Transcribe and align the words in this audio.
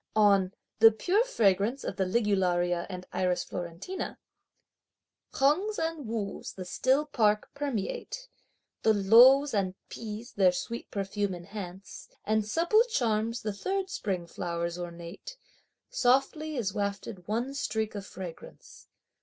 On 0.15 0.51
"the 0.79 0.91
pure 0.91 1.23
fragrance 1.23 1.83
of 1.83 1.95
the 1.95 2.05
Ligularia 2.05 2.87
and 2.89 3.05
Iris 3.13 3.43
Florentina:" 3.43 4.17
Hengs 5.31 5.77
and 5.77 6.07
Wus 6.07 6.53
the 6.53 6.65
still 6.65 7.05
park 7.05 7.51
permeate; 7.53 8.27
The 8.81 8.95
los 8.95 9.53
and 9.53 9.75
pis 9.89 10.31
their 10.31 10.53
sweet 10.53 10.89
perfume 10.89 11.35
enhance; 11.35 12.09
And 12.25 12.43
supple 12.47 12.81
charms 12.89 13.43
the 13.43 13.53
third 13.53 13.91
spring 13.91 14.25
flowers 14.25 14.75
ornate; 14.79 15.37
Softly 15.91 16.55
is 16.55 16.73
wafted 16.73 17.27
one 17.27 17.53
streak 17.53 17.93
of 17.93 18.03
fragrance! 18.03 18.87